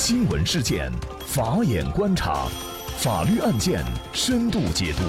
[0.00, 0.92] 新闻事件，
[1.26, 2.46] 法眼观察，
[2.98, 5.02] 法律案件深度解读，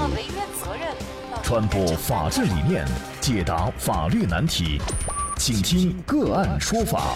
[1.43, 2.87] 传播法治理念，
[3.21, 4.81] 解答法律难题，
[5.37, 7.15] 请听个案说法。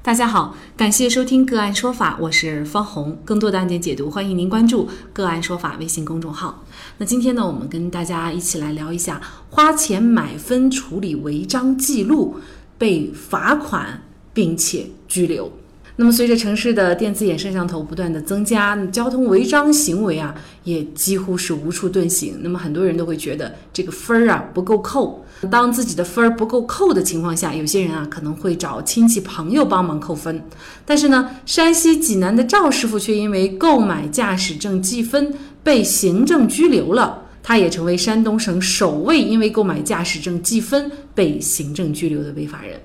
[0.00, 3.18] 大家好，感谢收听个案说法，我是方红。
[3.24, 6.62] 更多的案件解读，欢迎您关注个案说法微信公众号。
[6.98, 9.20] 那今天呢，我们跟大家一起来聊一下
[9.50, 12.38] 花钱买分处理违章记录
[12.78, 14.02] 被罚款
[14.38, 15.50] 并且拘留。
[15.96, 22.38] 那么，随着城市的电子眼摄像头不断的增加，交通违章行为啊也几乎是无处遁形。
[22.40, 25.24] 那么，很多人都会觉得这个分儿啊不够扣。
[25.50, 30.40] 当自己的分儿不够扣的情况下，有些人啊可能会找亲戚朋友帮忙扣分。
[30.86, 37.24] 但是呢，山西济南的赵师傅却因为购买驾驶证记分被行政拘留了。
[37.42, 42.80] 他也成为山东省首位因为购买驾驶证记分被行政拘留的违法人。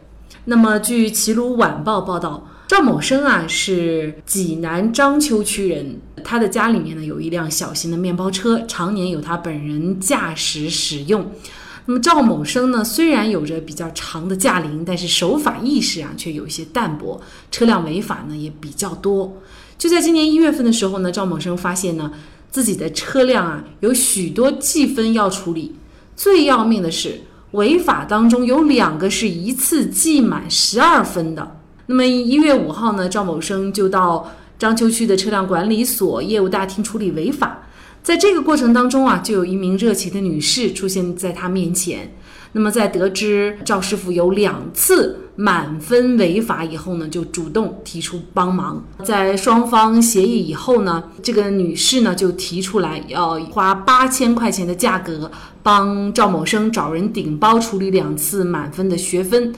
[0.45, 2.47] 那么，据齐鲁晚报报道。
[2.65, 11.31] 赵某生啊是济南章丘区人，他的家里面呢有一辆小型的面包车，常年由他本人驾驶使用。
[11.85, 17.21] 那么赵某生呢虽然有着比较长的驾龄，但是守法意识啊却有一些淡薄，
[17.51, 19.41] 车辆违法呢也比较多。
[19.77, 22.11] 就在今年一月份的时候呢，赵某生发现呢
[22.49, 25.75] 自己的车辆啊有许多记分要处理，
[26.15, 27.21] 最要命的是
[27.53, 31.59] 违法当中有两个是一次记满十二分的。
[31.85, 37.63] 那么一月五号呢，赵某生就到章丘区的车辆管理所业务大厅处理违法。
[38.01, 42.11] 在这个过程当中啊，就有一名热情的女士出现在他面前。
[42.55, 48.83] 那么在得知赵师傅有两次满分违法以后呢，就主动提出帮忙。
[49.03, 55.31] 在双方协议以后呢，这个女士呢就提出来要花八千块钱的价格
[55.63, 59.53] 帮赵某生找人顶包处理两次满分的学分。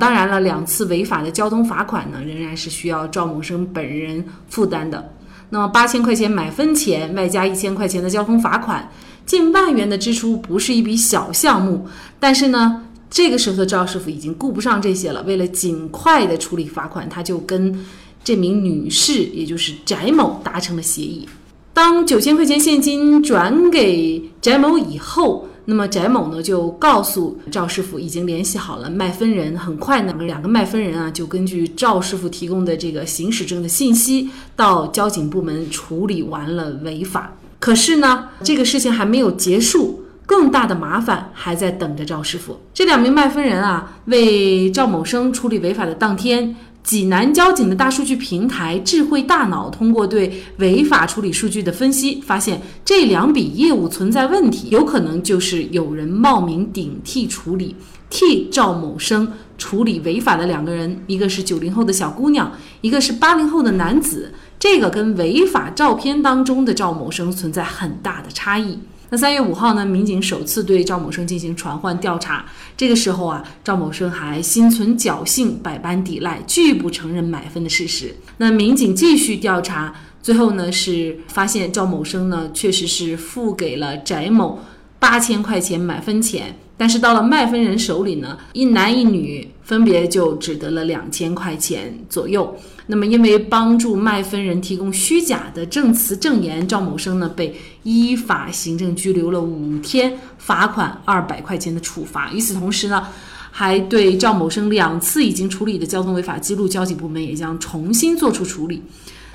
[0.00, 5.12] 当然了，两次违法的交通罚款呢，仍然是需要赵某生本人负担的。
[5.50, 8.90] 那么八千块钱买分钱，外加一千块钱的交通罚款，
[9.24, 11.86] 近万元的支出不是一笔小项目。
[12.20, 17.84] 但是呢，这个时候的赵师傅已经顾不上这些了，为了尽快的处理罚款，他就跟
[18.22, 21.28] 这名女士，也就是翟某达成了协议。
[21.72, 25.46] 当九千块钱现金转给翟某以后。
[25.70, 37.34] 那么翟某呢就告诉赵师傅已经联系好了卖分人，很快呢两个卖分人啊就根据赵师傅提供的这个行驶证的信息到交警部门处理完了违法。
[37.58, 42.58] 可是呢这个事情还没有结束，更大的麻烦还在等着赵师傅。
[42.72, 46.56] 这两名卖分人啊为赵某生处理违法的当天。
[46.82, 57.76] 济南交警的大数据平台“智慧大脑”通过对违法处理数据的分析，发现这两笔业务存在问题，有可能就是有人冒名顶替处理，
[58.08, 62.50] 替赵某生处理违法的两个人，一个是九零后的小姑娘，
[62.80, 68.78] 一个是八零后的男子，这个跟违法照片当中的赵某生存在很大的差异。
[69.10, 69.86] 那三月五号呢？
[69.86, 72.44] 民警首次对赵某生进行传唤调查。
[72.76, 78.14] 这个时候啊，赵某生还心存侥幸，百般抵赖，拒不承认买分的事实。
[78.36, 84.60] 那民警继续调查，最后呢是发现赵某生呢确实是付给了翟某
[84.98, 86.56] 八千块钱买分钱。
[86.80, 92.56] 但是到了卖分人手里呢，一男一女分别就只得了两千块钱左右。
[92.86, 102.30] 那么因为帮助卖分人提供虚假的证词证言，赵某生呢被依法行政拘留了五天，罚款二百块钱的处罚。
[102.32, 103.08] 与此同时呢，
[103.50, 108.84] 还对赵某生两次已经处理的交通违法记录，交警部门也将重新做出处理。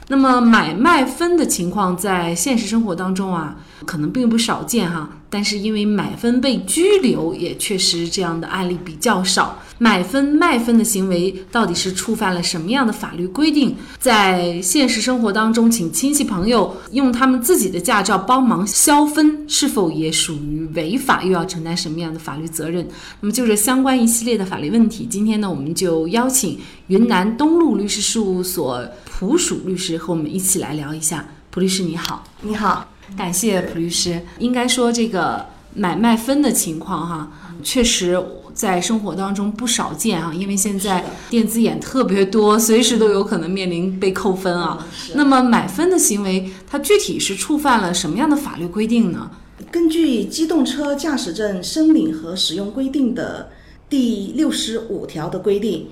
[0.08, 5.10] 那么买卖分的情况在现实生活当中啊，可能并不少见哈。
[5.34, 9.58] 但是因为买分被拘留，也确实这样的案例比较少。
[9.80, 13.76] 买分卖分的行为到底是触犯了什么样的法律规定？
[14.00, 21.24] 在现实生活当中，请亲戚朋友用他们自己的驾照帮忙消分，是否也属于违法？
[21.24, 22.88] 又要承担什么样的法律责任？
[23.20, 31.26] 那么就这相关一系列的法律问题，今天呢，我们就邀请云南东路律师事务所蒲蜀律师和我们一起来聊一下。
[31.50, 32.93] 蒲律师你好，你好。
[33.18, 34.22] 感谢蒲律师。
[34.40, 37.32] 应该说，这个买卖分的情况哈，
[37.64, 38.22] 确实
[38.54, 40.32] 在生活当中不少见啊。
[40.34, 44.88] 因为现在电子眼特别多，随时都有可能面临被扣分啊。
[45.16, 49.32] 那么买分的行为，它具体是触犯了什么样的法律规定呢？
[49.72, 53.50] 根据《机动车驾驶证申领和使用规定》的
[53.90, 55.88] 第六十五条的规定，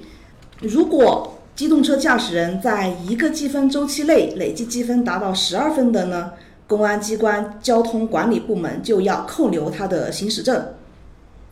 [0.61, 6.31] 如果机动车驾驶人在一个记分周期内累计积分达到十二分的呢？
[6.71, 10.67] 公安机关交通管理部门就要扣留他的行驶证，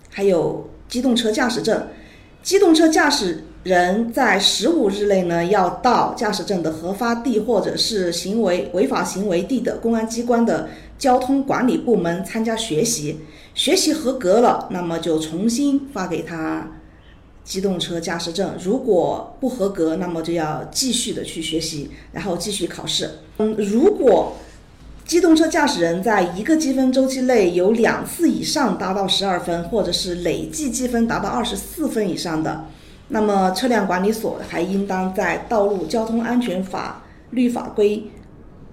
[0.09, 1.87] 还有机动车驾驶证。
[2.41, 13.17] 机动车驾驶人在十五日内呢，要到驾驶证的核发地或者是行为违法行为地的公安机关的交通管理部门参加学习，
[13.53, 16.71] 学习合格了，那么就重新发给他
[17.43, 23.09] 机动车驾驶证；如果不合格，那么就要继续的去学习，然后继续考试。
[23.39, 24.31] 嗯，如果
[25.09, 32.65] 机动车驾驶人在一个积分周期内有两次以上达到十二分，或者是累计积分达到二十四分以上的。
[33.07, 37.01] 那么，车辆管理所还应当在道路交通安全法
[37.31, 38.03] 律法规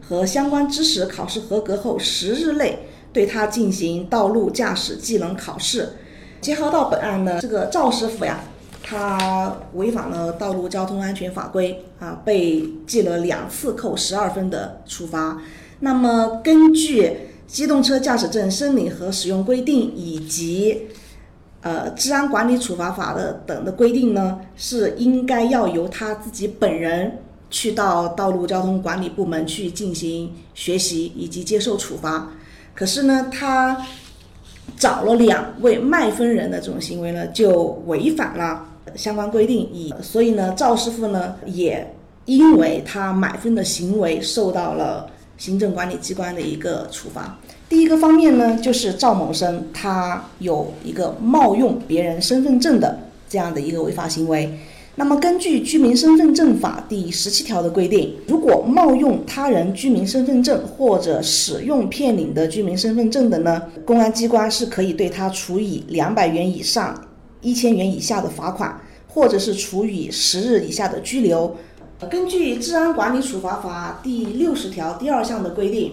[0.07, 2.81] 和相关知识考试合格后十日内，
[3.15, 5.95] 对他进行道路驾驶技能考试。
[6.43, 8.41] 结合到本案呢，这个赵师傅呀，
[8.83, 15.41] 他违反了道路交通安全法规啊，被记了两次扣十二分的处罚。
[15.81, 17.13] 那么，根据
[17.47, 20.83] 机动车驾驶证申领和使用规定以及。
[21.63, 27.11] 呃，治安管理处罚法的等的规定呢，是应该要由他自己本人
[27.51, 32.31] 去到道路交通管理部门去进行学习以及接受处罚。
[32.73, 33.85] 可是呢，他
[34.79, 38.65] 找了两位卖分人的这种行为呢，就违反了
[38.95, 39.69] 相关规定。
[39.73, 41.85] 以所以呢，赵师傅呢，也
[42.27, 47.39] 因为他买分的行为受到了行政管理机关的一个处罚。
[47.69, 52.99] 第一个方面呢，就是赵某生他有一个冒用别人身份证的
[53.29, 54.59] 这样的一个违法行为。
[54.99, 66.99] 那么根据《居民身份证法》第十七条的规定，如果冒用他人居民身份证或者使用骗领的居民身份证的呢，公安机关是可以对他处以两百元以上
[67.43, 71.55] 一千元以下的罚款，或者是处以十日以下的拘留。
[72.05, 75.93] 根据《治安管理处罚法》第六十条第二项的规定。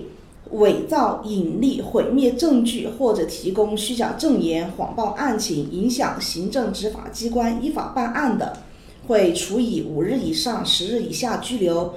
[0.52, 8.56] 伪造、隐匿、毁灭证据或者提供虚假证言、谎报案情，影响行政执法机关依法办案的，
[9.08, 11.92] 会处以五日以上十日以下拘留，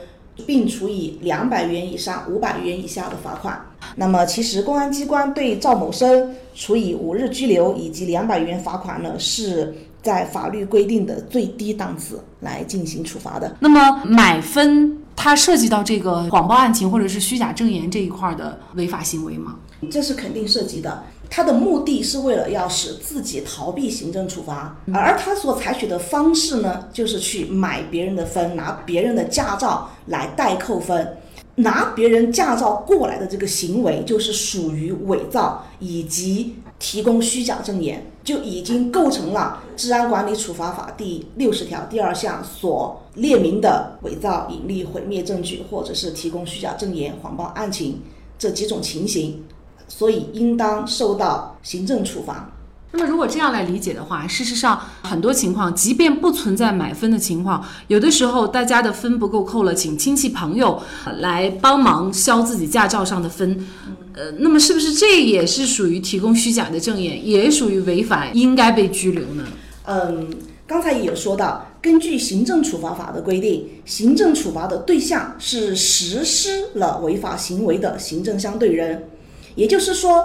[0.47, 3.61] 并处以两百元以上五百元以下的罚款。
[3.95, 9.75] 那么，其实公安机关对赵某生处以五日拘留以及两百元罚款呢，是
[10.07, 13.57] 在法律规定的最低档次来进行处罚的。
[13.59, 14.99] 那么，买分。
[15.19, 19.57] 它涉及到这个谎报案情或者是虚假证言这一块的违法行为吗？
[19.91, 21.05] 这是肯定涉及的。
[21.31, 31.17] 他的目的是为了要使自己逃避行政处罚，而他所采取的方式呢，就是去买别人的分，拿别人的驾照来代扣分，
[31.57, 38.05] 拿别人驾照过来的这个行为，就是属于伪造以及提供虚假证言。
[38.23, 48.01] 就已经构成了《治安管理处罚法》第六十条第二项所列明的伪造、隐匿、毁灭证据，或者是提供虚假证言、谎报案情
[48.37, 49.45] 这几种情形，
[49.87, 52.51] 所以应当受到行政处罚。
[52.93, 60.81] 那么，如果这样来理解的话，事实上很多情况，即便不存在买分的情况，有的时候大家的分不够扣了，请亲戚朋友
[61.19, 63.67] 来帮忙消自己驾照上的分，
[64.15, 69.45] 呃，那么是不是这也是属于提供虚假的证言，也属于违法，应该被拘留呢？
[69.85, 70.31] 嗯，
[70.67, 79.09] 刚才也有说到，根据行政处罚法的规定，行政处罚的对象是实施了违法行为的行政相对人，
[79.55, 80.25] 也就是说，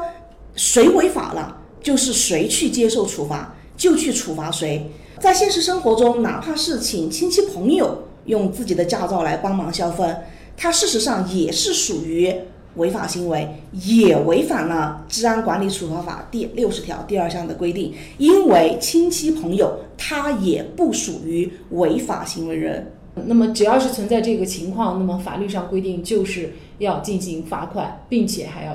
[0.55, 1.57] 谁违法了？
[1.81, 4.89] 就是谁去接受处罚，就去处罚谁。
[5.19, 10.17] 在现实生活中，哪怕是请亲戚朋友用自己的驾照来帮忙消分，
[10.57, 12.33] 它事实上也是属于
[12.75, 17.93] 违法行为，也违反了《治安管理处罚法》第六十条第二项的规定。
[18.17, 22.93] 因为亲戚朋友他也不属于违法行为人。
[23.13, 28.73] 那么，只要是存在这个情况，那么法律上规定就是要进行罚款，并且还要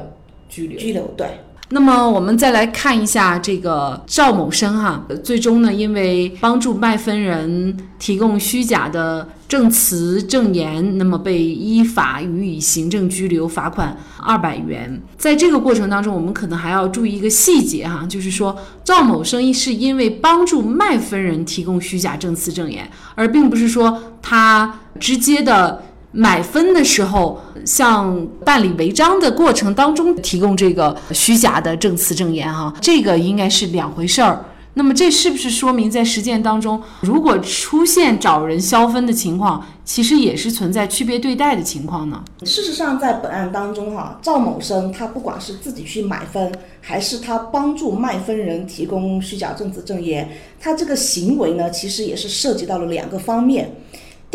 [0.49, 0.79] 拘留。
[0.79, 1.27] 拘留，对。
[1.71, 15.03] 那么我们再来看一下这个赵某生哈，最终呢，因为帮助卖分人提供虚假的证词证言，那么被依法予以行政拘留，罚款二百元。
[15.19, 25.83] 在这个过程当中，我们可能还要注意一个细节哈，就是说赵某生是因为帮助卖分人提供虚假证词证言，而并不是说他直接的。
[26.17, 34.43] 买分的时候，像办理违章的过程当中提供这个虚假的证词证言，哈，这个应该是两回事儿。
[34.73, 42.25] 那么这是不是说明在实践当中，如果出现找人消分的情况，其实也是存在区别对待的情况呢？
[42.45, 53.75] 事实上，在本案当中，哈，赵某生他不管是自己去买分，还是他帮助卖分人提供虚假证词证言，他这个行为呢，其实也是涉及到了两个方面。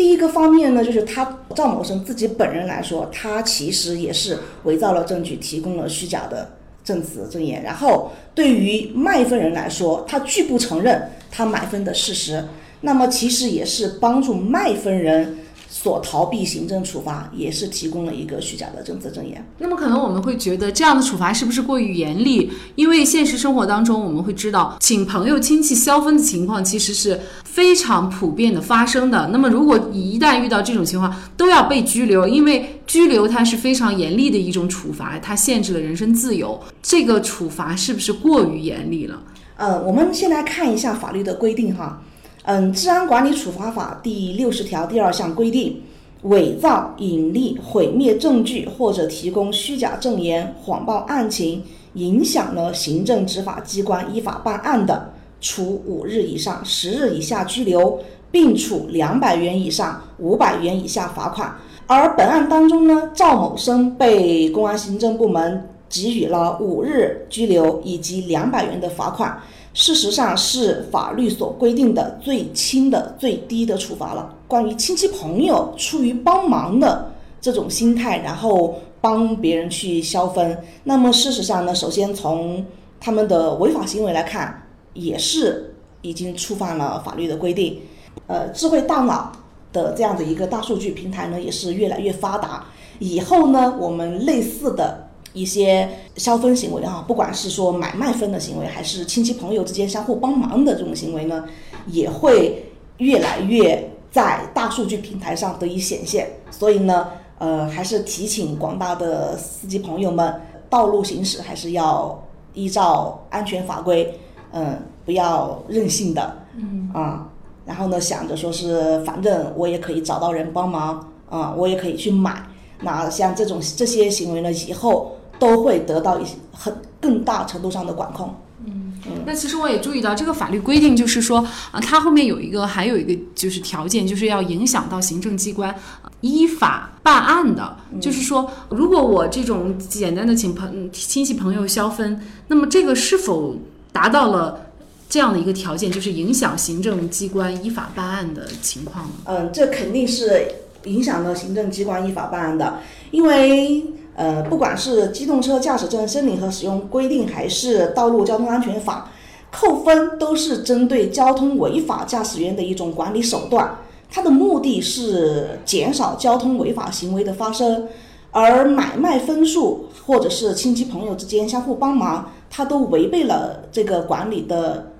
[0.02, 6.50] 第一个方面呢，就是他赵某生自己本人来说，他其实也是伪造了证据，提供了虚假的
[6.82, 7.62] 证词证言。
[7.62, 12.44] 然后对于卖分人来说，他拒不承认他买分的事实。
[12.80, 15.38] 那么其实也是帮助卖分人。
[15.74, 19.42] 所逃避行政处罚，也是提供了一个虚假的政策证言。
[19.56, 22.52] 那么可能我们会觉得这样的处罚是不是过于严厉？
[22.74, 29.28] 因为现实生活当中，我们会知道请朋友亲戚消分的情况其实是非常普遍的发生的。
[29.28, 36.60] 那么如果一旦遇到这种情况，都要被拘留，因为拘留它是非常严厉的一种处罚，它限制了人身自由。
[36.82, 39.18] 这个处罚是不是过于严厉了？
[39.56, 42.02] 呃，我们先来看一下法律的规定哈。
[42.44, 45.80] 嗯，《治安管理处罚法》第六十条第二项规定，
[46.22, 51.62] 伪造、隐匿、毁灭证据或者提供虚假证言、谎报案情，
[51.94, 58.00] 影响了行政执法机关依法办案的，处五日以上十日以下拘留，
[58.32, 61.54] 并处两百元以上五百元以下罚款。
[61.86, 69.40] 而本案当中呢，赵某生被公安行政部门给予了五日拘留以及两百元的罚款。
[69.74, 74.34] 事实上是法律所规定的最轻的最低的处罚了。
[74.46, 77.10] 关于亲戚朋友出于帮忙的
[77.40, 82.64] 这种心态，然后帮别人去消分，那么事实上呢，首先从
[83.00, 87.80] 他们的违法行为来看，也是已经触犯了法律的规定。
[88.26, 89.32] 呃，智慧大脑
[89.72, 92.66] 的这样的一个大数据平台呢，也是越来越发达。
[92.98, 95.08] 以后呢，我们类似的。
[95.32, 101.44] 一些消分行为哈，不管是说买卖分的行为，还是亲戚朋友之间相互帮忙的这种行为呢，
[101.86, 106.30] 也会越来越在大数据平台上得以显现。
[106.50, 107.08] 所以呢，
[107.38, 112.22] 呃，还是提醒广大的司机朋友们，道路行驶还是要
[112.52, 114.18] 依照安全法规，
[114.52, 117.26] 嗯，不要任性的，嗯啊，
[117.64, 122.46] 然后呢，想着说是反正我也可以找到人帮忙，啊，我也可以去买。
[122.82, 125.12] 那像这种这些行为呢，以后。
[125.42, 128.32] 都会得到一些很更大程度上的管控。
[128.64, 128.92] 嗯，
[129.26, 135.74] 那其实我也注意到这个法律规定，就是说啊，它后面有一个还有一个就是条件，就是要影响到行政机关
[136.20, 137.76] 依法办案的。
[138.00, 143.56] 就是说，如果我这种简单的请朋亲戚朋友消分，那么这个是否
[143.90, 144.66] 达到了
[145.08, 149.12] 这样的一个条件，就是影响行政机关依法办案的情况呢？
[149.24, 150.46] 嗯，这肯定是
[150.84, 152.78] 影响了行政机关依法办案的，
[153.10, 153.82] 因为。
[154.14, 159.10] 呃，不管是机动车驾驶证申领和使用规定，还是道路交通安全法，
[159.50, 163.78] 扣分都是针对交通违法驾驶员的一种管理手段。
[164.10, 167.88] 它的目的是减少交通违法行为的发生，
[168.30, 174.92] 而买卖分数或者是亲戚朋友之间相互帮忙，它都违背了这个管理的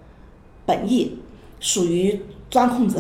[0.64, 1.19] 本意，
[1.61, 2.99] 属于钻空子，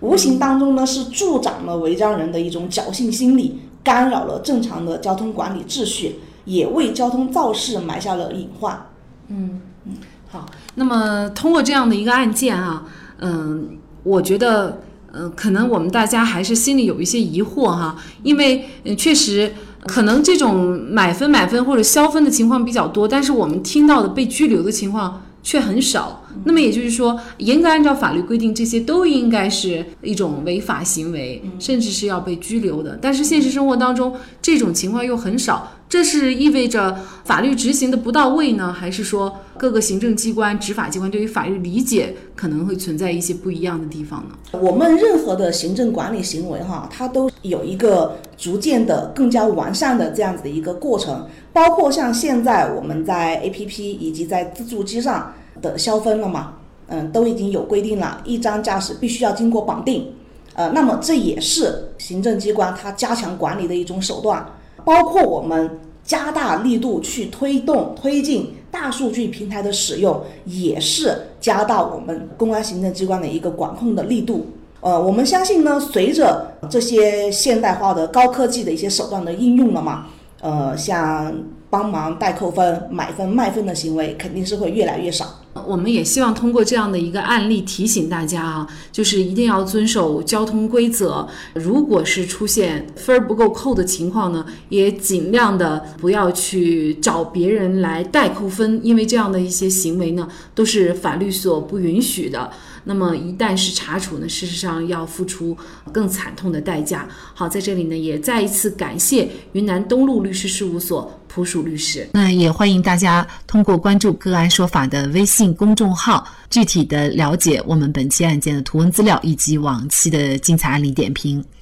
[0.00, 3.60] 无形当中呢是助长了违章人的一种侥幸心理。
[3.82, 8.86] 干扰了正常的交通管理秩序，也为交通肇事埋下了隐患。
[9.28, 9.92] 嗯嗯，
[10.28, 10.46] 好。
[10.74, 12.84] 那么通过这样的一个案件啊，
[13.18, 14.82] 嗯，我觉得，
[15.12, 19.52] 嗯，可能我们大家还是心里有一些疑惑哈，因为确实
[19.86, 25.22] 可能这种买分买分或者消分的情况比较多，但是我们听到的被拘留的情况。
[25.42, 32.98] 却很少，那么也就是说，严格按照法律规定，这些都应该是一种违法行为，甚至是要被拘留的。
[33.00, 44.58] 但是现实生活当中，这种情况又很少，这是意味着法律执行的不到位呢，还是说各个行政机关、执法机关对于法律理解可能会存在一些不一样的地方呢？
[44.60, 51.26] 我们任何的行政管理行为，哈，它都有一个逐渐的更加完善的这样子的一个过程。
[51.52, 56.54] 包括像现在我们在 APP 以及在自助机上的消分了嘛，
[56.88, 60.12] 嗯，都已经有规定了，一张驾驶必须要经过绑定，
[60.54, 64.44] 呃，那么这也是行政机关它加强管理的一种手段。
[64.84, 74.46] 包括我们加大力度去推动推进大数据平台的使用，也是加大我们公安行政机关的一个管控的力度。
[74.80, 80.06] 呃，我们相信呢，随着这些现代化的高科技的一些手段的应用了嘛。
[80.40, 81.30] 呃，像
[81.68, 85.26] 帮忙代扣分、买分卖分的行为，肯定是会越来越少。
[85.66, 91.28] 我们也希望通过这样的一个案例提醒大家啊，就是一定要遵守交通规则。
[91.54, 102.50] 如果是出现分儿不够扣的情况呢，也尽量的不要去找别人来代扣分，因为这样的一些行为呢，都是法律所不允许的。
[102.84, 105.56] 那么一旦是查处呢，事实上要付出
[105.92, 107.08] 更惨痛的代价。
[107.34, 112.08] 好，在这里呢，也再一次感谢云南东路律师事务所朴树律师。
[112.12, 121.44] 那也欢迎大家通过关注“个案说法”的微信公众号，具体的了解我们本期案件的图文资料以及往期的精彩案例点评。